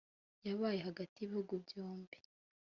[0.47, 2.17] yabaye hagati y’ibihugu byombi